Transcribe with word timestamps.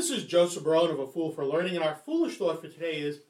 This 0.00 0.10
is 0.10 0.24
Joseph 0.24 0.64
Barone 0.64 0.90
of 0.90 0.98
A 0.98 1.06
Fool 1.06 1.30
for 1.30 1.44
Learning, 1.44 1.76
and 1.76 1.84
our 1.84 1.94
foolish 1.94 2.38
thought 2.38 2.62
for 2.62 2.68
today 2.68 3.00
is 3.00 3.20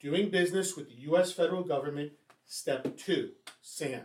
doing 0.00 0.30
business 0.30 0.74
with 0.74 0.88
the 0.88 1.02
U.S. 1.02 1.30
federal 1.30 1.62
government, 1.62 2.12
step 2.46 2.96
two, 2.96 3.32
SAM. 3.60 4.04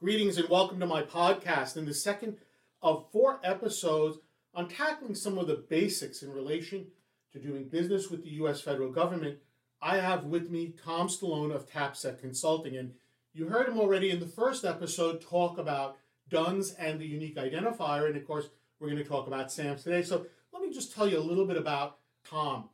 Greetings 0.00 0.38
and 0.38 0.48
welcome 0.48 0.80
to 0.80 0.86
my 0.86 1.04
podcast 1.04 1.76
in 1.76 1.86
the 1.86 1.94
second 1.94 2.38
of 2.82 3.06
four 3.12 3.38
episodes 3.44 4.18
on 4.54 4.68
tackling 4.68 5.14
some 5.14 5.38
of 5.38 5.46
the 5.46 5.64
basics 5.70 6.24
in 6.24 6.32
relation 6.32 6.88
to 7.32 7.38
doing 7.38 7.68
business 7.68 8.10
with 8.10 8.24
the 8.24 8.30
U.S. 8.30 8.60
federal 8.60 8.90
government. 8.90 9.38
I 9.80 9.98
have 9.98 10.24
with 10.24 10.50
me 10.50 10.74
Tom 10.84 11.06
Stallone 11.06 11.54
of 11.54 11.70
TAPSEC 11.70 12.18
Consulting, 12.18 12.76
and 12.76 12.94
you 13.32 13.46
heard 13.46 13.68
him 13.68 13.78
already 13.78 14.10
in 14.10 14.18
the 14.18 14.26
first 14.26 14.64
episode 14.64 15.20
talk 15.20 15.58
about 15.58 15.98
DUNS 16.28 16.72
and 16.72 16.98
the 16.98 17.06
unique 17.06 17.36
identifier, 17.36 18.08
and 18.08 18.16
of 18.16 18.26
course, 18.26 18.48
we're 18.80 18.90
going 18.90 19.02
to 19.02 19.08
talk 19.08 19.28
about 19.28 19.52
SAMs 19.52 19.84
today. 19.84 20.02
So 20.02 20.26
let 20.56 20.66
me 20.66 20.72
just 20.72 20.94
tell 20.94 21.06
you 21.06 21.18
a 21.18 21.20
little 21.20 21.44
bit 21.44 21.58
about 21.58 21.98
Tom. 22.24 22.70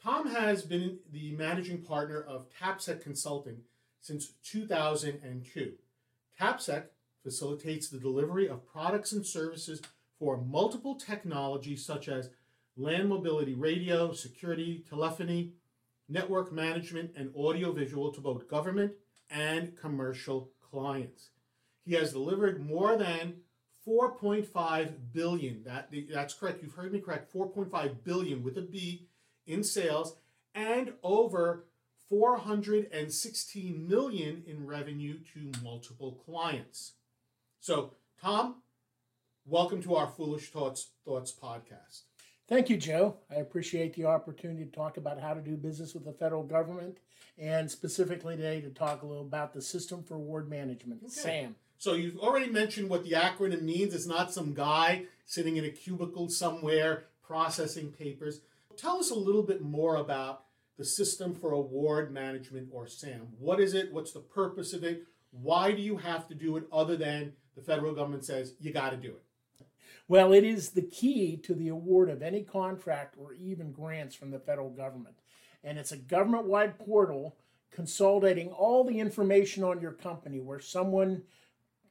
Tom 0.00 0.28
has 0.28 0.62
been 0.62 0.98
the 1.12 1.32
managing 1.32 1.82
partner 1.82 2.22
of 2.22 2.46
TAPSEC 2.62 3.02
Consulting 3.02 3.56
since 4.00 4.34
2002. 4.44 5.72
TAPSEC 6.40 6.84
facilitates 7.24 7.88
the 7.88 7.98
delivery 7.98 8.48
of 8.48 8.64
products 8.64 9.10
and 9.10 9.26
services 9.26 9.82
for 10.16 10.36
multiple 10.36 10.94
technologies 10.94 11.84
such 11.84 12.08
as 12.08 12.30
land 12.76 13.08
mobility 13.08 13.54
radio, 13.54 14.12
security, 14.12 14.84
telephony, 14.88 15.54
network 16.08 16.52
management, 16.52 17.10
and 17.16 17.34
audiovisual 17.34 18.12
to 18.12 18.20
both 18.20 18.46
government 18.46 18.92
and 19.28 19.76
commercial 19.76 20.50
clients. 20.70 21.30
He 21.84 21.94
has 21.94 22.12
delivered 22.12 22.64
more 22.64 22.96
than 22.96 23.38
4.5 23.86 24.92
billion. 25.12 25.62
That 25.64 25.90
that's 26.12 26.34
correct. 26.34 26.62
You've 26.62 26.74
heard 26.74 26.92
me 26.92 27.00
correct. 27.00 27.32
4.5 27.32 28.04
billion 28.04 28.42
with 28.42 28.56
a 28.56 28.62
B 28.62 29.08
in 29.46 29.62
sales 29.62 30.16
and 30.54 30.92
over 31.02 31.66
416 32.08 33.88
million 33.88 34.42
in 34.46 34.66
revenue 34.66 35.18
to 35.34 35.50
multiple 35.62 36.20
clients. 36.24 36.92
So, 37.60 37.94
Tom, 38.20 38.62
welcome 39.46 39.82
to 39.82 39.96
our 39.96 40.06
Foolish 40.06 40.50
Thoughts 40.50 40.90
Thoughts 41.04 41.32
podcast. 41.32 42.02
Thank 42.46 42.68
you, 42.68 42.76
Joe. 42.76 43.16
I 43.30 43.36
appreciate 43.36 43.94
the 43.94 44.04
opportunity 44.04 44.66
to 44.66 44.70
talk 44.70 44.98
about 44.98 45.18
how 45.18 45.32
to 45.32 45.40
do 45.40 45.56
business 45.56 45.94
with 45.94 46.04
the 46.04 46.12
federal 46.12 46.42
government 46.42 46.98
and 47.38 47.70
specifically 47.70 48.36
today 48.36 48.60
to 48.60 48.68
talk 48.68 49.02
a 49.02 49.06
little 49.06 49.24
about 49.24 49.54
the 49.54 49.62
System 49.62 50.02
for 50.02 50.16
Award 50.16 50.48
Management, 50.50 51.00
okay. 51.04 51.12
SAM. 51.12 51.56
So 51.78 51.94
you've 51.94 52.18
already 52.18 52.50
mentioned 52.50 52.88
what 52.88 53.04
the 53.04 53.12
acronym 53.12 53.62
means. 53.62 53.94
It's 53.94 54.06
not 54.06 54.32
some 54.32 54.54
guy 54.54 55.04
sitting 55.26 55.56
in 55.56 55.64
a 55.64 55.70
cubicle 55.70 56.28
somewhere 56.28 57.04
processing 57.22 57.92
papers. 57.92 58.40
Tell 58.76 58.98
us 58.98 59.10
a 59.10 59.14
little 59.14 59.42
bit 59.42 59.62
more 59.62 59.96
about 59.96 60.44
the 60.76 60.84
System 60.84 61.34
for 61.34 61.52
Award 61.52 62.12
Management 62.12 62.68
or 62.72 62.86
SAM. 62.86 63.28
What 63.38 63.60
is 63.60 63.74
it? 63.74 63.92
What's 63.92 64.12
the 64.12 64.20
purpose 64.20 64.72
of 64.72 64.82
it? 64.82 65.04
Why 65.30 65.72
do 65.72 65.82
you 65.82 65.96
have 65.96 66.28
to 66.28 66.34
do 66.34 66.56
it 66.56 66.64
other 66.72 66.96
than 66.96 67.32
the 67.54 67.62
federal 67.62 67.94
government 67.94 68.24
says 68.24 68.54
you 68.60 68.72
got 68.72 68.90
to 68.90 68.96
do 68.96 69.08
it? 69.08 69.22
Well, 70.06 70.32
it 70.32 70.44
is 70.44 70.70
the 70.70 70.82
key 70.82 71.36
to 71.38 71.54
the 71.54 71.68
award 71.68 72.10
of 72.10 72.22
any 72.22 72.42
contract 72.42 73.14
or 73.18 73.32
even 73.32 73.72
grants 73.72 74.14
from 74.14 74.30
the 74.30 74.38
federal 74.38 74.70
government. 74.70 75.14
And 75.62 75.78
it's 75.78 75.92
a 75.92 75.96
government 75.96 76.44
wide 76.44 76.78
portal 76.78 77.36
consolidating 77.70 78.50
all 78.50 78.84
the 78.84 79.00
information 79.00 79.64
on 79.64 79.80
your 79.80 79.92
company 79.92 80.40
where 80.40 80.60
someone 80.60 81.22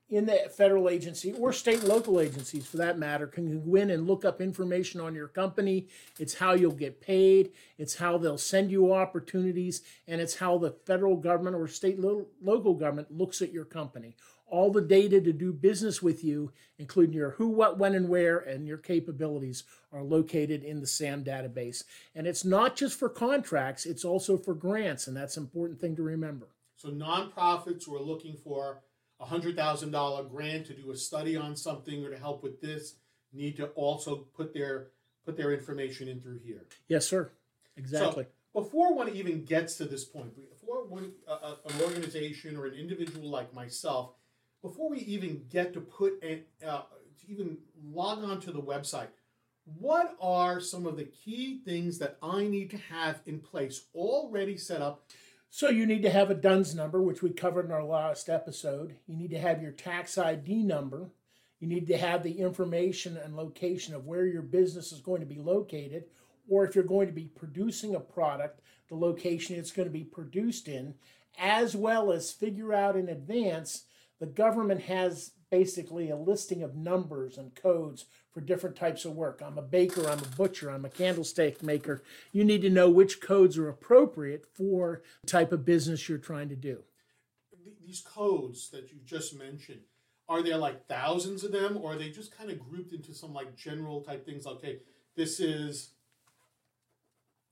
in 0.10 0.26
the 0.26 0.52
federal 0.56 0.90
agency 0.90 1.34
or 1.34 1.52
state 1.52 1.80
and 1.80 1.88
local 1.88 2.20
agencies 2.20 2.68
for 2.68 2.78
that 2.78 3.00
matter 3.00 3.26
can 3.26 3.64
go 3.64 3.76
in 3.76 3.90
and 3.90 4.06
look 4.06 4.26
up 4.26 4.42
information 4.42 5.02
on 5.02 5.16
your 5.16 5.28
company. 5.28 5.88
It's 6.20 6.36
how 6.36 6.54
you'll 6.54 6.72
get 6.72 7.02
paid, 7.02 7.52
it's 7.78 7.96
how 7.96 8.18
they'll 8.18 8.38
send 8.38 8.70
you 8.70 8.94
opportunities, 8.94 9.82
and 10.08 10.22
it's 10.22 10.36
how 10.36 10.58
the 10.58 10.72
federal 10.86 11.16
government 11.16 11.56
or 11.56 11.68
state 11.68 12.00
lo- 12.00 12.28
local 12.42 12.74
government 12.74 13.12
looks 13.12 13.42
at 13.42 13.54
your 13.54 13.66
company. 13.66 14.16
All 14.46 14.72
the 14.72 14.82
data 14.82 15.20
to 15.20 15.34
do 15.34 15.52
business 15.52 16.04
with 16.04 16.24
you, 16.24 16.52
including 16.78 17.16
your 17.16 17.32
who, 17.32 17.50
what, 17.50 17.80
when, 17.80 17.96
and 17.96 18.08
where, 18.08 18.38
and 18.38 18.68
your 18.68 18.78
capabilities, 18.78 19.64
are 19.92 20.04
located 20.04 20.64
in 20.64 20.80
the 20.80 20.86
SAM 20.86 21.24
database. 21.24 21.86
And 22.14 22.28
it's 22.28 22.46
not 22.46 22.76
just 22.76 23.00
for 23.00 23.10
contracts, 23.10 23.88
it's 23.88 24.06
also 24.06 24.38
for 24.38 24.54
grants, 24.54 25.08
and 25.08 25.18
that's 25.18 25.38
an 25.38 25.44
important 25.44 25.80
thing 25.80 25.96
to 25.96 26.04
remember. 26.04 26.50
So, 26.76 26.90
nonprofits 26.90 27.86
who 27.86 27.96
are 27.96 28.02
looking 28.02 28.36
for 28.36 28.82
a 29.24 29.26
hundred 29.26 29.56
thousand 29.56 29.92
dollar 29.92 30.24
grant 30.24 30.66
to 30.68 30.74
do 30.74 30.92
a 30.92 30.98
study 30.98 31.38
on 31.38 31.56
something 31.56 32.06
or 32.06 32.10
to 32.10 32.18
help 32.18 32.44
with 32.44 32.60
this 32.60 32.96
need 33.32 33.56
to 33.56 33.68
also 33.68 34.18
put 34.36 34.54
their 34.54 34.88
put 35.26 35.38
their 35.38 35.54
information 35.54 36.10
in 36.10 36.20
through 36.20 36.40
here. 36.44 36.66
Yes, 36.90 37.08
sir. 37.08 37.32
Exactly. 37.78 38.26
So 38.54 38.62
before 38.62 38.94
one 38.94 39.10
even 39.10 39.46
gets 39.46 39.78
to 39.78 39.86
this 39.86 40.04
point, 40.04 40.36
before 40.36 40.84
one, 40.86 41.14
uh, 41.28 41.56
an 41.66 41.82
organization 41.82 42.58
or 42.58 42.66
an 42.66 42.74
individual 42.74 43.30
like 43.30 43.54
myself, 43.54 44.12
before 44.62 44.90
we 44.90 45.00
even 45.00 45.46
get 45.50 45.74
to 45.74 45.80
put 45.80 46.22
an, 46.22 46.42
uh, 46.66 46.82
to 47.22 47.32
even 47.32 47.58
log 47.82 48.24
on 48.24 48.42
to 48.42 48.52
the 48.52 48.62
website, 48.62 49.08
what 49.80 50.16
are 50.20 50.60
some 50.60 50.86
of 50.86 50.98
the 50.98 51.06
key 51.06 51.62
things 51.66 51.98
that 52.00 52.18
I 52.22 52.46
need 52.46 52.70
to 52.72 52.78
have 52.78 53.22
in 53.26 53.40
place 53.40 53.86
already 53.96 54.58
set 54.58 54.82
up 54.82 55.06
so 55.56 55.70
you 55.70 55.86
need 55.86 56.02
to 56.02 56.10
have 56.10 56.32
a 56.32 56.34
DUNS 56.34 56.74
number, 56.74 57.00
which 57.00 57.22
we 57.22 57.30
covered 57.30 57.66
in 57.66 57.72
our 57.72 57.84
last 57.84 58.28
episode. 58.28 58.96
You 59.06 59.16
need 59.16 59.30
to 59.30 59.40
have 59.40 59.62
your 59.62 59.72
tax 59.72 60.18
ID 60.18 60.64
number. 60.64 61.12
You 61.60 61.68
need 61.68 61.86
to 61.90 61.98
have 62.00 62.24
the 62.24 62.40
information 62.40 63.18
and 63.18 63.36
location 63.36 63.94
of 63.94 64.08
where 64.08 64.26
your 64.26 64.42
business 64.42 64.92
is 64.92 65.00
going 65.00 65.20
to 65.20 65.28
be 65.28 65.38
located, 65.38 66.06
or 66.50 66.66
if 66.66 66.74
you're 66.74 66.84
going 66.84 67.06
to 67.06 67.14
be 67.14 67.26
producing 67.26 67.94
a 67.94 68.00
product, 68.00 68.62
the 68.90 68.96
location 68.96 69.56
it's 69.56 69.72
going 69.72 69.88
to 69.88 69.94
be 69.94 70.04
produced 70.04 70.68
in, 70.68 70.96
as 71.38 71.76
well 71.76 72.12
as 72.12 72.32
figure 72.32 72.74
out 72.74 72.96
in 72.96 73.08
advance 73.08 73.84
the 74.20 74.26
government 74.26 74.82
has 74.82 75.34
basically 75.54 76.10
a 76.10 76.16
listing 76.16 76.64
of 76.64 76.76
numbers 76.76 77.38
and 77.38 77.54
codes 77.54 78.06
for 78.32 78.42
different 78.42 78.76
types 78.76 79.06
of 79.06 79.12
work. 79.14 79.40
I'm 79.46 79.60
a 79.60 79.62
baker, 79.62 80.10
I'm 80.10 80.18
a 80.18 80.36
butcher, 80.36 80.72
I'm 80.72 80.84
a 80.84 80.90
candlestick 80.90 81.62
maker. 81.62 82.02
You 82.32 82.44
need 82.44 82.64
to 82.64 82.72
know 82.72 82.90
which 82.90 83.22
codes 83.22 83.56
are 83.60 83.70
appropriate 83.70 84.48
for 84.52 85.04
the 85.22 85.28
type 85.28 85.52
of 85.52 85.64
business 85.64 86.10
you're 86.10 86.18
trying 86.18 86.50
to 86.50 86.56
do. 86.56 86.82
These 87.86 88.02
codes 88.02 88.72
that 88.72 88.92
you 88.92 88.98
just 89.06 89.38
mentioned, 89.38 89.82
are 90.28 90.42
there 90.42 90.58
like 90.58 90.88
thousands 90.88 91.44
of 91.44 91.52
them 91.52 91.78
or 91.78 91.94
are 91.94 91.98
they 91.98 92.10
just 92.10 92.36
kind 92.36 92.50
of 92.50 92.58
grouped 92.58 92.92
into 92.92 93.14
some 93.14 93.32
like 93.32 93.56
general 93.56 94.02
type 94.02 94.26
things? 94.26 94.48
Okay, 94.48 94.80
this 95.16 95.40
is 95.40 95.92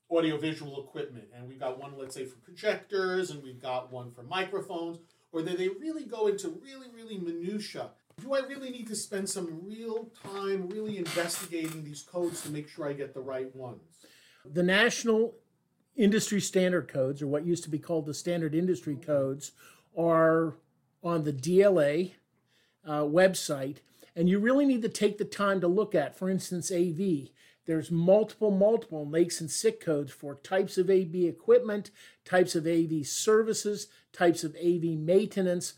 audiovisual 0.10 0.84
equipment 0.84 1.26
and 1.38 1.48
we've 1.48 1.60
got 1.60 1.80
one 1.80 1.94
let's 1.98 2.16
say 2.16 2.26
for 2.26 2.38
projectors 2.40 3.30
and 3.30 3.44
we've 3.44 3.62
got 3.62 3.94
one 3.94 4.12
for 4.12 4.24
microphones 4.24 4.98
or 5.32 5.42
do 5.42 5.56
they 5.56 5.70
really 5.70 6.04
go 6.04 6.28
into 6.28 6.50
really, 6.62 6.88
really 6.94 7.18
minutia? 7.18 7.90
Do 8.22 8.34
I 8.34 8.40
really 8.40 8.70
need 8.70 8.88
to 8.88 8.96
spend 8.96 9.30
some 9.30 9.62
real 9.64 10.12
time 10.24 10.70
really 10.70 10.98
investigating 10.98 11.84
these 11.84 12.04
codes 12.04 12.42
to 12.44 12.50
make 12.50 12.68
sure 12.68 12.88
I 12.88 12.94
get 12.94 13.14
the 13.14 13.22
right 13.22 13.54
ones? 13.56 13.82
The 14.46 14.64
national 14.64 15.36
industry 15.96 16.42
standard 16.42 16.88
codes, 16.88 17.22
or 17.22 17.28
what 17.28 17.46
used 17.46 17.64
to 17.64 17.70
be 17.70 17.80
called 17.80 18.06
the 18.06 18.14
standard 18.14 18.54
industry 18.54 18.96
codes, 18.96 19.52
are 19.98 20.56
on 21.04 21.24
the 21.24 21.34
DLA 21.34 22.12
uh, 22.86 23.02
website, 23.02 23.78
and 24.16 24.30
you 24.30 24.40
really 24.40 24.66
need 24.66 24.82
to 24.82 24.90
take 24.90 25.18
the 25.18 25.26
time 25.26 25.62
to 25.62 25.68
look 25.68 25.96
at, 25.96 26.18
for 26.18 26.30
instance, 26.30 26.72
AV. 26.72 27.30
There's 27.66 27.92
multiple, 27.92 28.52
multiple 28.52 29.06
NAICS 29.06 29.42
and 29.42 29.52
SIC 29.52 29.80
codes 29.80 30.12
for 30.12 30.36
types 30.36 30.78
of 30.78 30.90
AV 30.90 31.16
equipment, 31.16 31.92
types 32.26 32.56
of 32.56 32.66
AV 32.66 33.06
services, 33.06 33.88
types 34.12 34.44
of 34.44 34.56
AV 34.56 34.98
maintenance. 34.98 35.74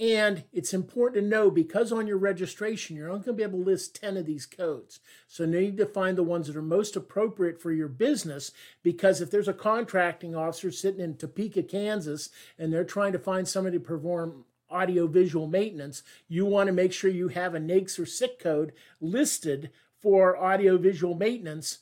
And 0.00 0.44
it's 0.52 0.74
important 0.74 1.22
to 1.22 1.28
know 1.28 1.50
because 1.50 1.92
on 1.92 2.06
your 2.06 2.18
registration, 2.18 2.96
you're 2.96 3.08
only 3.08 3.24
going 3.24 3.36
to 3.36 3.40
be 3.40 3.48
able 3.48 3.60
to 3.60 3.70
list 3.70 4.00
10 4.00 4.16
of 4.16 4.26
these 4.26 4.46
codes. 4.46 4.98
So 5.28 5.44
you 5.44 5.50
need 5.50 5.76
to 5.76 5.86
find 5.86 6.18
the 6.18 6.24
ones 6.24 6.48
that 6.48 6.56
are 6.56 6.62
most 6.62 6.96
appropriate 6.96 7.60
for 7.60 7.72
your 7.72 7.88
business 7.88 8.50
because 8.82 9.20
if 9.20 9.30
there's 9.30 9.48
a 9.48 9.52
contracting 9.52 10.34
officer 10.34 10.72
sitting 10.72 11.00
in 11.00 11.16
Topeka, 11.16 11.62
Kansas, 11.62 12.30
and 12.58 12.72
they're 12.72 12.84
trying 12.84 13.12
to 13.12 13.20
find 13.20 13.46
somebody 13.46 13.78
to 13.78 13.84
perform 13.84 14.44
audio 14.68 15.06
visual 15.06 15.46
maintenance, 15.46 16.02
you 16.26 16.44
want 16.44 16.66
to 16.66 16.72
make 16.72 16.92
sure 16.92 17.10
you 17.10 17.28
have 17.28 17.54
a 17.54 17.60
NAICS 17.60 17.98
or 18.00 18.06
SIC 18.06 18.40
code 18.40 18.72
listed 19.00 19.70
for 20.04 20.36
audio 20.36 20.78
visual 20.78 21.16
maintenance. 21.16 21.78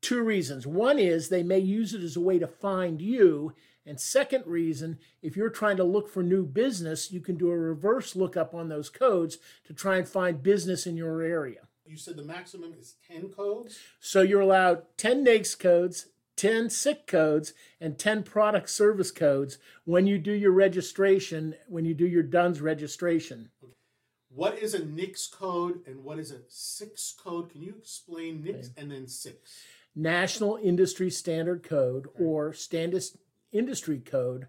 Two 0.00 0.22
reasons. 0.22 0.66
One 0.66 0.98
is 0.98 1.28
they 1.28 1.44
may 1.44 1.60
use 1.60 1.94
it 1.94 2.02
as 2.02 2.16
a 2.16 2.20
way 2.20 2.40
to 2.40 2.48
find 2.48 3.00
you 3.00 3.54
and 3.86 4.00
second 4.00 4.44
reason, 4.46 4.98
if 5.22 5.36
you're 5.36 5.50
trying 5.50 5.76
to 5.76 5.84
look 5.84 6.08
for 6.08 6.22
new 6.22 6.46
business, 6.46 7.12
you 7.12 7.20
can 7.20 7.36
do 7.36 7.50
a 7.50 7.56
reverse 7.56 8.16
lookup 8.16 8.54
on 8.54 8.68
those 8.68 8.88
codes 8.88 9.38
to 9.64 9.74
try 9.74 9.98
and 9.98 10.08
find 10.08 10.42
business 10.42 10.86
in 10.86 10.96
your 10.96 11.20
area. 11.20 11.68
You 11.84 11.98
said 11.98 12.16
the 12.16 12.24
maximum 12.24 12.72
is 12.72 12.96
10 13.06 13.28
codes? 13.28 13.78
So 14.00 14.22
you're 14.22 14.40
allowed 14.40 14.84
10 14.96 15.22
NAICS 15.22 15.58
codes, 15.58 16.06
10 16.36 16.70
SIC 16.70 17.06
codes, 17.06 17.52
and 17.78 17.98
10 17.98 18.22
product 18.22 18.70
service 18.70 19.10
codes 19.10 19.58
when 19.84 20.06
you 20.06 20.16
do 20.16 20.32
your 20.32 20.52
registration, 20.52 21.54
when 21.68 21.84
you 21.84 21.92
do 21.92 22.06
your 22.06 22.22
DUNS 22.22 22.62
registration. 22.62 23.50
Okay. 24.34 24.40
What 24.40 24.58
is 24.58 24.74
a 24.74 24.80
NAICS 24.80 25.30
code 25.30 25.80
and 25.86 26.04
what 26.04 26.18
is 26.18 26.30
a 26.30 26.40
SIX 26.48 27.14
code? 27.22 27.50
Can 27.50 27.62
you 27.62 27.74
explain 27.78 28.42
NAICS 28.42 28.70
and 28.76 28.90
then 28.90 29.06
SIX? 29.06 29.36
National 29.96 30.58
Industry 30.62 31.10
Standard 31.10 31.62
Code 31.62 32.08
or 32.18 32.52
Standard 32.52 33.04
Industry 33.52 33.98
Code 33.98 34.48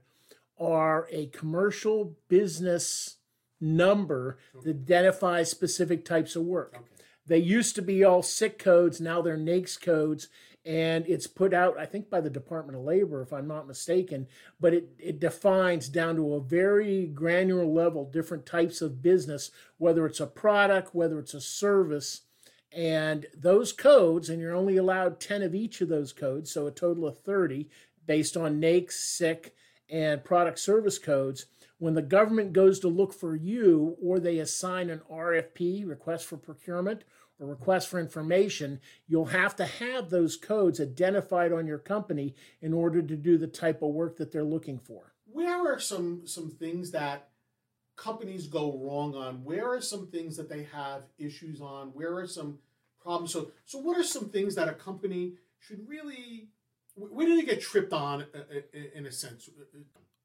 are 0.60 1.08
a 1.12 1.28
commercial 1.28 2.16
business 2.28 3.18
number 3.62 4.38
that 4.64 4.76
identifies 4.76 5.52
specific 5.52 6.04
types 6.04 6.36
of 6.36 6.44
work. 6.44 6.74
Okay. 6.76 6.86
They 7.28 7.38
used 7.40 7.76
to 7.76 7.82
be 7.82 8.04
all 8.04 8.22
SIC 8.22 8.60
codes, 8.60 9.02
now 9.02 9.22
they're 9.22 9.38
NAICS 9.38 9.82
codes, 9.82 10.28
and 10.66 11.06
it's 11.08 11.28
put 11.28 11.54
out, 11.54 11.78
I 11.78 11.86
think, 11.86 12.10
by 12.10 12.22
the 12.22 12.30
Department 12.30 12.78
of 12.78 12.84
Labor, 12.84 13.22
if 13.22 13.32
I'm 13.32 13.48
not 13.48 13.68
mistaken. 13.68 14.28
But 14.60 14.74
it, 14.74 14.90
it 14.98 15.20
defines 15.20 15.88
down 15.90 16.16
to 16.16 16.34
a 16.34 16.42
very 16.42 17.06
granular 17.06 17.66
level 17.66 18.10
different 18.10 18.48
types 18.48 18.82
of 18.82 19.04
business, 19.04 19.52
whether 19.78 20.08
it's 20.08 20.20
a 20.20 20.26
product, 20.26 20.96
whether 20.96 21.20
it's 21.20 21.36
a 21.36 21.42
service. 21.42 22.22
And 22.72 23.28
those 23.38 23.72
codes, 23.72 24.28
and 24.28 24.42
you're 24.42 24.56
only 24.56 24.76
allowed 24.76 25.20
10 25.20 25.44
of 25.44 25.54
each 25.54 25.82
of 25.82 25.90
those 25.90 26.12
codes, 26.12 26.52
so 26.52 26.66
a 26.66 26.72
total 26.72 27.08
of 27.08 27.20
30 27.20 27.70
based 28.08 28.36
on 28.36 28.60
NAICS, 28.60 28.94
SIC, 28.94 29.56
and 29.88 30.24
product 30.24 30.58
service 30.58 30.98
codes. 30.98 31.46
When 31.78 31.94
the 31.94 32.02
government 32.02 32.54
goes 32.54 32.80
to 32.80 32.88
look 32.88 33.14
for 33.14 33.36
you 33.36 33.98
or 34.02 34.20
they 34.20 34.40
assign 34.40 34.90
an 34.90 35.02
RFP, 35.12 35.88
request 35.88 36.26
for 36.26 36.38
procurement, 36.38 37.04
or 37.40 37.48
request 37.48 37.88
for 37.88 38.00
information, 38.00 38.80
you'll 39.08 39.26
have 39.26 39.56
to 39.58 39.66
have 39.66 40.10
those 40.10 40.38
codes 40.38 40.80
identified 40.80 41.52
on 41.52 41.68
your 41.68 41.78
company 41.78 42.36
in 42.62 42.74
order 42.74 43.02
to 43.02 43.16
do 43.16 43.38
the 43.38 43.48
type 43.48 43.82
of 43.82 43.90
work 43.90 44.18
that 44.18 44.32
they're 44.32 44.44
looking 44.44 44.80
for. 44.80 45.14
Where 45.26 45.74
are 45.74 45.80
some 45.80 46.26
some 46.26 46.50
things 46.50 46.92
that 46.92 47.30
companies 47.96 48.48
go 48.48 48.78
wrong 48.78 49.16
on? 49.16 49.44
Where 49.44 49.74
are 49.74 49.82
some 49.82 50.08
things 50.08 50.38
that 50.38 50.50
they 50.50 50.64
have 50.74 51.04
issues 51.18 51.62
on? 51.62 51.90
Where 51.90 52.18
are 52.18 52.28
some 52.28 52.60
problems? 53.02 53.34
So 53.34 53.52
so 53.66 53.80
what 53.80 53.98
are 53.98 54.04
some 54.04 54.30
things 54.30 54.56
that 54.56 54.70
a 54.70 54.74
company 54.74 55.34
should 55.60 55.88
really 55.88 56.50
where 56.96 57.28
did 57.28 57.40
they 57.40 57.46
get 57.46 57.62
tripped 57.62 57.92
on 57.92 58.22
uh, 58.22 58.38
uh, 58.38 58.80
in 58.94 59.06
a 59.06 59.12
sense? 59.12 59.50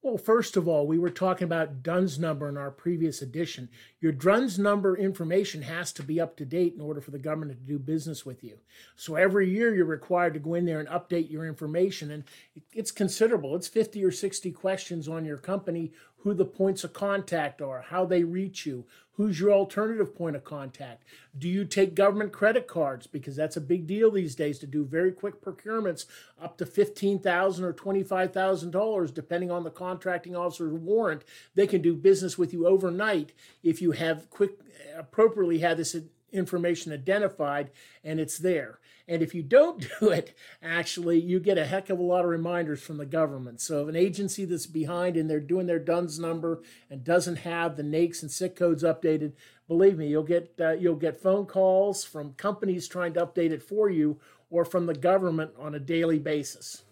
Well, 0.02 0.16
first 0.16 0.56
of 0.56 0.66
all, 0.66 0.86
we 0.86 0.98
were 0.98 1.10
talking 1.10 1.44
about 1.44 1.82
DUNS 1.82 2.18
number 2.18 2.48
in 2.48 2.56
our 2.56 2.70
previous 2.70 3.20
edition. 3.20 3.68
Your 4.00 4.12
DUNS 4.12 4.58
number 4.58 4.96
information 4.96 5.60
has 5.60 5.92
to 5.92 6.02
be 6.02 6.18
up 6.18 6.38
to 6.38 6.46
date 6.46 6.72
in 6.74 6.80
order 6.80 7.02
for 7.02 7.10
the 7.10 7.18
government 7.18 7.50
to 7.52 7.66
do 7.66 7.78
business 7.78 8.24
with 8.24 8.42
you. 8.42 8.56
So 8.96 9.16
every 9.16 9.50
year 9.50 9.74
you're 9.74 9.84
required 9.84 10.32
to 10.34 10.40
go 10.40 10.54
in 10.54 10.64
there 10.64 10.80
and 10.80 10.88
update 10.88 11.30
your 11.30 11.44
information, 11.44 12.10
and 12.10 12.24
it's 12.72 12.90
considerable. 12.90 13.54
It's 13.54 13.68
50 13.68 14.02
or 14.02 14.10
60 14.10 14.50
questions 14.52 15.06
on 15.06 15.26
your 15.26 15.36
company 15.36 15.92
who 16.22 16.34
the 16.34 16.44
points 16.44 16.84
of 16.84 16.92
contact 16.92 17.62
are, 17.62 17.82
how 17.88 18.04
they 18.04 18.22
reach 18.24 18.66
you, 18.66 18.84
who's 19.12 19.40
your 19.40 19.52
alternative 19.52 20.14
point 20.14 20.36
of 20.36 20.44
contact. 20.44 21.04
Do 21.38 21.48
you 21.48 21.64
take 21.64 21.94
government 21.94 22.32
credit 22.32 22.66
cards? 22.66 23.06
Because 23.06 23.36
that's 23.36 23.56
a 23.56 23.60
big 23.60 23.86
deal 23.86 24.10
these 24.10 24.34
days 24.34 24.58
to 24.60 24.66
do 24.66 24.84
very 24.84 25.12
quick 25.12 25.42
procurements 25.42 26.06
up 26.40 26.58
to 26.58 26.66
15,000 26.66 27.64
or 27.64 27.72
$25,000, 27.72 29.14
depending 29.14 29.50
on 29.50 29.64
the 29.64 29.70
contracting 29.70 30.36
officer's 30.36 30.72
warrant. 30.72 31.24
They 31.54 31.66
can 31.66 31.82
do 31.82 31.94
business 31.94 32.38
with 32.38 32.52
you 32.52 32.66
overnight 32.66 33.32
if 33.62 33.82
you 33.82 33.92
have 33.92 34.30
quick, 34.30 34.52
appropriately 34.96 35.58
had 35.58 35.76
this 35.76 35.96
information 36.32 36.92
identified 36.92 37.70
and 38.04 38.20
it's 38.20 38.38
there. 38.38 38.78
And 39.10 39.22
if 39.22 39.34
you 39.34 39.42
don't 39.42 39.80
do 40.00 40.10
it, 40.10 40.38
actually, 40.62 41.18
you 41.18 41.40
get 41.40 41.58
a 41.58 41.66
heck 41.66 41.90
of 41.90 41.98
a 41.98 42.02
lot 42.02 42.24
of 42.24 42.30
reminders 42.30 42.80
from 42.80 42.96
the 42.96 43.04
government. 43.04 43.60
So 43.60 43.82
if 43.82 43.88
an 43.88 43.96
agency 43.96 44.44
that's 44.44 44.66
behind 44.66 45.16
and 45.16 45.28
they're 45.28 45.40
doing 45.40 45.66
their 45.66 45.80
DUNS 45.80 46.20
number 46.20 46.62
and 46.88 47.02
doesn't 47.02 47.36
have 47.36 47.76
the 47.76 47.82
NAICS 47.82 48.22
and 48.22 48.30
SIC 48.30 48.54
codes 48.54 48.84
updated, 48.84 49.32
believe 49.66 49.98
me, 49.98 50.06
you'll 50.06 50.22
get 50.22 50.54
uh, 50.60 50.72
you'll 50.72 50.94
get 50.94 51.20
phone 51.20 51.44
calls 51.44 52.04
from 52.04 52.34
companies 52.34 52.86
trying 52.86 53.12
to 53.14 53.26
update 53.26 53.50
it 53.50 53.64
for 53.64 53.90
you 53.90 54.20
or 54.48 54.64
from 54.64 54.86
the 54.86 54.94
government 54.94 55.50
on 55.58 55.74
a 55.74 55.80
daily 55.80 56.20
basis. 56.20 56.84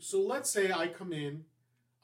So 0.00 0.20
let's 0.20 0.50
say 0.50 0.72
I 0.72 0.88
come 0.88 1.12
in, 1.12 1.44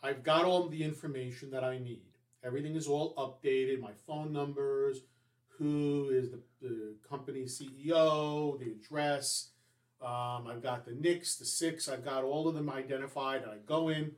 I've 0.01 0.23
got 0.23 0.45
all 0.45 0.69
the 0.69 0.85
information 0.85 1.51
that 1.51 1.65
I 1.65 1.79
need. 1.79 2.03
Everything 2.45 2.77
is 2.77 2.87
all 2.87 3.15
updated, 3.17 3.81
my 3.81 3.93
phone 4.07 4.33
numbers, 4.33 5.01
who 5.59 6.11
is 6.13 6.31
the, 6.31 6.39
the 6.61 6.95
company 7.09 7.45
CEO, 7.45 8.59
the 8.61 8.71
address. 8.71 9.49
Um, 10.03 10.47
I've 10.47 10.63
got 10.63 10.85
the 10.85 10.93
NAICS, 10.93 11.39
the 11.39 11.45
SIX, 11.45 11.89
I've 11.89 12.05
got 12.05 12.23
all 12.23 12.49
of 12.49 12.55
them 12.55 12.71
identified. 12.71 13.43
And 13.43 13.51
I 13.51 13.57
go 13.67 13.89
in 13.89 14.13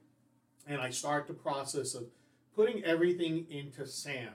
and 0.66 0.80
I 0.80 0.90
start 0.90 1.26
the 1.26 1.34
process 1.34 1.94
of 1.94 2.06
putting 2.54 2.82
everything 2.84 3.46
into 3.50 3.86
SAM. 3.86 4.32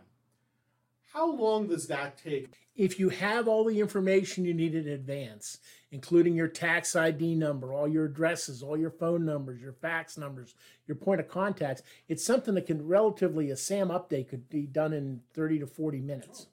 How 1.13 1.31
long 1.31 1.67
does 1.67 1.87
that 1.87 2.17
take? 2.17 2.49
If 2.75 2.99
you 2.99 3.09
have 3.09 3.47
all 3.47 3.65
the 3.65 3.79
information 3.79 4.45
you 4.45 4.53
need 4.53 4.73
in 4.73 4.87
advance, 4.87 5.59
including 5.91 6.33
your 6.33 6.47
tax 6.47 6.95
ID 6.95 7.35
number, 7.35 7.71
all 7.71 7.87
your 7.87 8.05
addresses, 8.05 8.63
all 8.63 8.75
your 8.75 8.89
phone 8.89 9.23
numbers, 9.23 9.61
your 9.61 9.73
fax 9.73 10.17
numbers, 10.17 10.55
your 10.87 10.95
point 10.95 11.19
of 11.19 11.27
contacts, 11.27 11.83
it's 12.07 12.25
something 12.25 12.55
that 12.55 12.65
can 12.65 12.87
relatively, 12.87 13.51
a 13.51 13.57
SAM 13.57 13.89
update 13.89 14.27
could 14.27 14.49
be 14.49 14.63
done 14.63 14.91
in 14.91 15.21
30 15.35 15.59
to 15.59 15.67
40 15.67 15.99
minutes. 15.99 16.47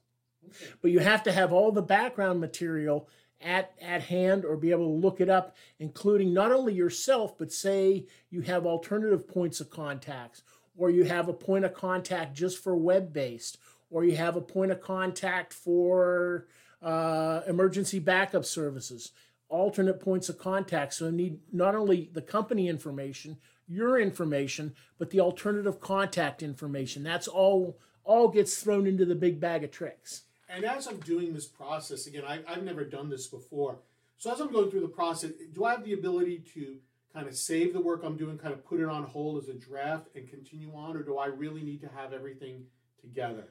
But 0.79 0.91
you 0.91 0.99
have 0.99 1.23
to 1.23 1.31
have 1.31 1.51
all 1.51 1.71
the 1.71 1.81
background 1.81 2.39
material 2.39 3.07
at, 3.43 3.73
at 3.81 4.03
hand 4.03 4.45
or 4.45 4.57
be 4.57 4.71
able 4.71 4.87
to 4.87 5.01
look 5.01 5.21
it 5.21 5.29
up, 5.29 5.55
including 5.79 6.33
not 6.33 6.51
only 6.51 6.73
yourself, 6.73 7.37
but 7.37 7.51
say 7.51 8.05
you 8.29 8.41
have 8.41 8.65
alternative 8.65 9.27
points 9.27 9.59
of 9.59 9.69
contacts, 9.69 10.43
or 10.77 10.89
you 10.89 11.03
have 11.03 11.27
a 11.27 11.33
point 11.33 11.65
of 11.65 11.73
contact 11.73 12.35
just 12.35 12.63
for 12.63 12.75
web 12.75 13.13
based, 13.13 13.57
or 13.89 14.03
you 14.03 14.15
have 14.15 14.35
a 14.35 14.41
point 14.41 14.71
of 14.71 14.81
contact 14.81 15.53
for 15.53 16.47
uh, 16.81 17.41
emergency 17.47 17.99
backup 17.99 18.45
services, 18.45 19.11
alternate 19.49 19.99
points 19.99 20.29
of 20.29 20.37
contact. 20.37 20.93
So 20.93 21.05
you 21.05 21.11
need 21.11 21.39
not 21.51 21.75
only 21.75 22.09
the 22.13 22.21
company 22.21 22.67
information, 22.67 23.37
your 23.67 23.99
information, 23.99 24.75
but 24.97 25.09
the 25.09 25.19
alternative 25.19 25.79
contact 25.79 26.41
information. 26.43 27.03
That's 27.03 27.27
all 27.27 27.77
all 28.03 28.29
gets 28.29 28.57
thrown 28.57 28.87
into 28.87 29.05
the 29.05 29.15
big 29.15 29.39
bag 29.39 29.63
of 29.63 29.71
tricks. 29.71 30.23
And 30.53 30.65
as 30.65 30.87
I'm 30.87 30.99
doing 30.99 31.33
this 31.33 31.47
process, 31.47 32.07
again, 32.07 32.23
I, 32.27 32.39
I've 32.47 32.63
never 32.63 32.83
done 32.83 33.09
this 33.09 33.27
before. 33.27 33.77
So 34.17 34.31
as 34.31 34.39
I'm 34.39 34.51
going 34.51 34.69
through 34.69 34.81
the 34.81 34.87
process, 34.87 35.31
do 35.53 35.63
I 35.63 35.71
have 35.71 35.83
the 35.83 35.93
ability 35.93 36.43
to 36.53 36.75
kind 37.13 37.27
of 37.27 37.35
save 37.35 37.73
the 37.73 37.81
work 37.81 38.01
I'm 38.03 38.17
doing, 38.17 38.37
kind 38.37 38.53
of 38.53 38.65
put 38.65 38.79
it 38.79 38.87
on 38.87 39.03
hold 39.03 39.41
as 39.41 39.49
a 39.49 39.53
draft 39.53 40.09
and 40.15 40.29
continue 40.29 40.73
on, 40.75 40.95
or 40.95 41.03
do 41.03 41.17
I 41.17 41.27
really 41.27 41.63
need 41.63 41.81
to 41.81 41.89
have 41.89 42.13
everything 42.13 42.65
together? 42.99 43.45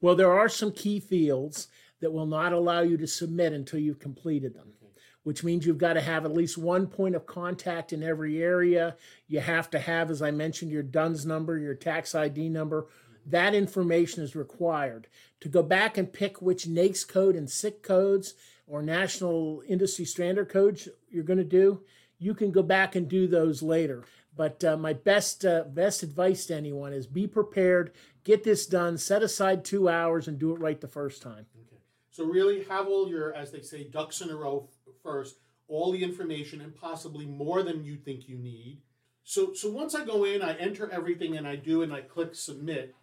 Well, 0.00 0.14
there 0.14 0.32
are 0.32 0.48
some 0.48 0.72
key 0.72 1.00
fields 1.00 1.68
that 2.00 2.12
will 2.12 2.26
not 2.26 2.52
allow 2.52 2.80
you 2.80 2.96
to 2.98 3.06
submit 3.06 3.52
until 3.52 3.78
you've 3.78 3.98
completed 3.98 4.54
them. 4.54 4.68
Okay. 4.82 4.92
Which 5.22 5.42
means 5.42 5.66
you've 5.66 5.78
got 5.78 5.94
to 5.94 6.00
have 6.00 6.24
at 6.24 6.32
least 6.32 6.58
one 6.58 6.86
point 6.86 7.14
of 7.14 7.26
contact 7.26 7.92
in 7.92 8.02
every 8.02 8.42
area. 8.42 8.96
You 9.28 9.40
have 9.40 9.70
to 9.70 9.78
have, 9.78 10.10
as 10.10 10.22
I 10.22 10.30
mentioned, 10.30 10.70
your 10.70 10.82
DUNS 10.82 11.26
number, 11.26 11.58
your 11.58 11.74
tax 11.74 12.14
ID 12.14 12.48
number, 12.48 12.86
that 13.26 13.54
information 13.54 14.22
is 14.22 14.36
required. 14.36 15.08
To 15.40 15.48
go 15.48 15.62
back 15.62 15.98
and 15.98 16.12
pick 16.12 16.40
which 16.40 16.66
NAICS 16.66 17.06
code 17.06 17.36
and 17.36 17.50
SIC 17.50 17.82
codes 17.82 18.34
or 18.66 18.82
national 18.82 19.62
industry 19.68 20.04
standard 20.04 20.48
codes 20.48 20.88
you're 21.10 21.24
going 21.24 21.38
to 21.38 21.44
do, 21.44 21.82
you 22.18 22.34
can 22.34 22.50
go 22.50 22.62
back 22.62 22.94
and 22.94 23.08
do 23.08 23.26
those 23.26 23.62
later. 23.62 24.04
But 24.34 24.62
uh, 24.64 24.76
my 24.76 24.92
best 24.92 25.44
uh, 25.44 25.64
best 25.64 26.02
advice 26.02 26.46
to 26.46 26.54
anyone 26.54 26.92
is 26.92 27.06
be 27.06 27.26
prepared, 27.26 27.92
get 28.22 28.44
this 28.44 28.66
done, 28.66 28.98
set 28.98 29.22
aside 29.22 29.64
two 29.64 29.88
hours, 29.88 30.28
and 30.28 30.38
do 30.38 30.52
it 30.52 30.60
right 30.60 30.80
the 30.80 30.88
first 30.88 31.22
time. 31.22 31.46
Okay. 31.56 31.80
So 32.10 32.24
really 32.24 32.64
have 32.64 32.86
all 32.86 33.08
your, 33.08 33.34
as 33.34 33.50
they 33.50 33.62
say, 33.62 33.84
ducks 33.84 34.20
in 34.20 34.30
a 34.30 34.36
row 34.36 34.68
first, 35.02 35.36
all 35.68 35.90
the 35.90 36.04
information 36.04 36.60
and 36.60 36.74
possibly 36.74 37.24
more 37.24 37.62
than 37.62 37.82
you 37.82 37.96
think 37.96 38.28
you 38.28 38.36
need. 38.36 38.82
So 39.24 39.54
so 39.54 39.70
once 39.70 39.94
I 39.94 40.04
go 40.04 40.24
in, 40.24 40.42
I 40.42 40.54
enter 40.56 40.90
everything 40.90 41.36
and 41.36 41.48
I 41.48 41.56
do 41.56 41.82
and 41.82 41.92
I 41.92 42.02
click 42.02 42.34
submit 42.34 42.94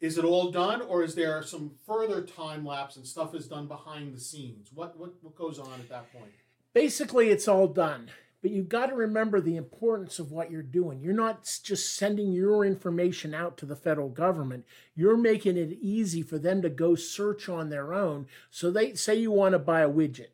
is 0.00 0.18
it 0.18 0.24
all 0.24 0.50
done 0.50 0.80
or 0.82 1.02
is 1.02 1.14
there 1.14 1.42
some 1.42 1.72
further 1.86 2.22
time 2.22 2.64
lapse 2.64 2.96
and 2.96 3.06
stuff 3.06 3.34
is 3.34 3.46
done 3.46 3.66
behind 3.66 4.14
the 4.14 4.20
scenes? 4.20 4.70
What 4.74 4.98
what, 4.98 5.14
what 5.22 5.34
goes 5.34 5.58
on 5.58 5.74
at 5.80 5.88
that 5.88 6.12
point? 6.12 6.32
Basically 6.72 7.30
it's 7.30 7.48
all 7.48 7.68
done 7.68 8.10
but 8.42 8.50
you've 8.50 8.68
got 8.68 8.86
to 8.86 8.94
remember 8.94 9.40
the 9.40 9.56
importance 9.56 10.18
of 10.18 10.32
what 10.32 10.50
you're 10.50 10.62
doing. 10.62 11.00
You're 11.00 11.12
not 11.12 11.44
just 11.62 11.94
sending 11.94 12.32
your 12.32 12.64
information 12.64 13.34
out 13.34 13.58
to 13.58 13.66
the 13.66 13.76
federal 13.76 14.08
government. 14.08 14.64
You're 14.94 15.16
making 15.16 15.58
it 15.58 15.78
easy 15.80 16.22
for 16.22 16.38
them 16.38 16.62
to 16.62 16.70
go 16.70 16.94
search 16.94 17.48
on 17.48 17.68
their 17.68 17.92
own. 17.92 18.26
So 18.50 18.70
they 18.70 18.94
say 18.94 19.16
you 19.16 19.30
want 19.30 19.52
to 19.52 19.58
buy 19.58 19.82
a 19.82 19.90
widget. 19.90 20.28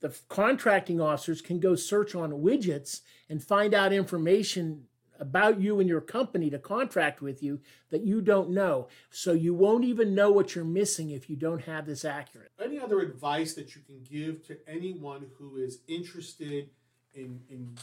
The 0.00 0.16
contracting 0.28 1.00
officers 1.00 1.40
can 1.40 1.60
go 1.60 1.74
search 1.74 2.14
on 2.14 2.30
widgets 2.30 3.02
and 3.28 3.42
find 3.42 3.72
out 3.72 3.92
information 3.92 4.84
about 5.18 5.60
you 5.60 5.80
and 5.80 5.88
your 5.88 6.00
company 6.00 6.50
to 6.50 6.58
contract 6.58 7.20
with 7.20 7.42
you 7.42 7.60
that 7.90 8.02
you 8.02 8.20
don't 8.20 8.50
know. 8.50 8.88
So 9.10 9.32
you 9.32 9.54
won't 9.54 9.84
even 9.84 10.14
know 10.14 10.30
what 10.30 10.54
you're 10.54 10.64
missing 10.64 11.10
if 11.10 11.28
you 11.28 11.36
don't 11.36 11.64
have 11.64 11.86
this 11.86 12.04
accurate. 12.04 12.50
Any 12.62 12.78
other 12.78 13.00
advice 13.00 13.54
that 13.54 13.74
you 13.74 13.82
can 13.82 14.02
give 14.02 14.46
to 14.46 14.58
anyone 14.66 15.26
who 15.38 15.56
is 15.56 15.80
interested 15.88 16.70
in, 17.14 17.40
in 17.48 17.76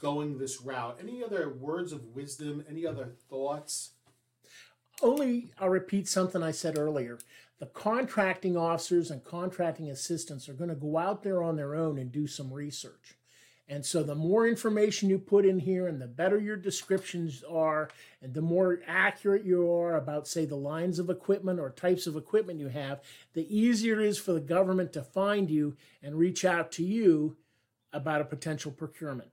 going 0.00 0.38
this 0.38 0.62
route? 0.62 0.98
Any 1.00 1.22
other 1.22 1.48
words 1.50 1.92
of 1.92 2.04
wisdom? 2.14 2.64
Any 2.68 2.86
other 2.86 3.10
thoughts? 3.28 3.90
only 5.02 5.52
I'll 5.58 5.68
repeat 5.68 6.08
something 6.08 6.42
I 6.42 6.50
said 6.50 6.78
earlier. 6.78 7.18
The 7.58 7.66
contracting 7.66 8.56
officers 8.56 9.10
and 9.10 9.24
contracting 9.24 9.90
assistants 9.90 10.48
are 10.48 10.54
going 10.54 10.70
to 10.70 10.76
go 10.76 10.96
out 10.96 11.22
there 11.22 11.42
on 11.42 11.56
their 11.56 11.74
own 11.74 11.98
and 11.98 12.12
do 12.12 12.26
some 12.26 12.52
research. 12.52 13.17
And 13.70 13.84
so 13.84 14.02
the 14.02 14.14
more 14.14 14.48
information 14.48 15.10
you 15.10 15.18
put 15.18 15.44
in 15.44 15.58
here 15.58 15.88
and 15.88 16.00
the 16.00 16.06
better 16.06 16.38
your 16.38 16.56
descriptions 16.56 17.44
are 17.48 17.90
and 18.22 18.32
the 18.32 18.40
more 18.40 18.80
accurate 18.86 19.44
you 19.44 19.70
are 19.70 19.96
about 19.96 20.26
say 20.26 20.46
the 20.46 20.56
lines 20.56 20.98
of 20.98 21.10
equipment 21.10 21.60
or 21.60 21.70
types 21.70 22.06
of 22.06 22.16
equipment 22.16 22.58
you 22.58 22.68
have, 22.68 23.02
the 23.34 23.46
easier 23.54 24.00
it 24.00 24.06
is 24.06 24.18
for 24.18 24.32
the 24.32 24.40
government 24.40 24.92
to 24.94 25.02
find 25.02 25.50
you 25.50 25.76
and 26.02 26.14
reach 26.14 26.44
out 26.46 26.72
to 26.72 26.84
you 26.84 27.36
about 27.92 28.22
a 28.22 28.24
potential 28.24 28.72
procurement. 28.72 29.32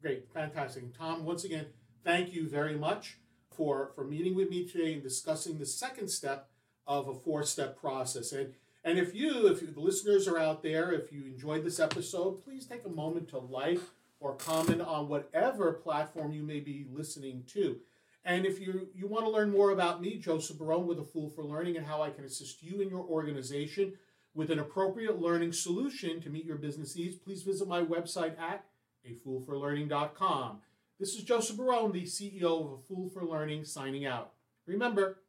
Great, 0.00 0.28
fantastic. 0.32 0.96
Tom, 0.96 1.24
once 1.24 1.44
again, 1.44 1.66
thank 2.04 2.32
you 2.32 2.48
very 2.48 2.76
much 2.76 3.18
for, 3.50 3.90
for 3.94 4.04
meeting 4.04 4.34
with 4.34 4.48
me 4.48 4.66
today 4.66 4.94
and 4.94 5.02
discussing 5.02 5.58
the 5.58 5.66
second 5.66 6.08
step 6.08 6.48
of 6.86 7.08
a 7.08 7.14
four-step 7.14 7.78
process. 7.78 8.32
And 8.32 8.54
and 8.84 8.98
if 8.98 9.14
you, 9.14 9.48
if 9.48 9.60
you, 9.60 9.68
the 9.68 9.80
listeners 9.80 10.28
are 10.28 10.38
out 10.38 10.62
there, 10.62 10.92
if 10.92 11.12
you 11.12 11.24
enjoyed 11.24 11.64
this 11.64 11.80
episode, 11.80 12.42
please 12.44 12.64
take 12.64 12.86
a 12.86 12.88
moment 12.88 13.28
to 13.28 13.38
like 13.38 13.80
or 14.20 14.34
comment 14.34 14.80
on 14.80 15.08
whatever 15.08 15.72
platform 15.72 16.32
you 16.32 16.42
may 16.42 16.60
be 16.60 16.86
listening 16.90 17.44
to. 17.48 17.76
And 18.24 18.46
if 18.46 18.60
you, 18.60 18.88
you 18.94 19.06
want 19.06 19.24
to 19.24 19.30
learn 19.30 19.50
more 19.50 19.70
about 19.70 20.00
me, 20.00 20.16
Joseph 20.16 20.58
Barone 20.58 20.86
with 20.86 20.98
A 21.00 21.04
Fool 21.04 21.28
for 21.28 21.44
Learning, 21.44 21.76
and 21.76 21.86
how 21.86 22.02
I 22.02 22.10
can 22.10 22.24
assist 22.24 22.62
you 22.62 22.80
in 22.80 22.88
your 22.88 23.04
organization 23.04 23.94
with 24.34 24.50
an 24.50 24.58
appropriate 24.58 25.20
learning 25.20 25.52
solution 25.52 26.20
to 26.20 26.30
meet 26.30 26.44
your 26.44 26.56
business 26.56 26.96
needs, 26.96 27.16
please 27.16 27.42
visit 27.42 27.66
my 27.66 27.82
website 27.82 28.38
at 28.40 28.64
afoolforlearning.com. 29.08 30.58
This 30.98 31.14
is 31.14 31.22
Joseph 31.22 31.56
Barone, 31.56 31.92
the 31.92 32.04
CEO 32.04 32.64
of 32.64 32.72
A 32.72 32.82
Fool 32.82 33.08
for 33.08 33.24
Learning, 33.24 33.64
signing 33.64 34.04
out. 34.04 34.32
Remember, 34.66 35.20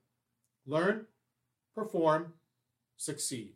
learn, 0.66 1.06
perform, 1.76 2.34
succeed. 2.98 3.54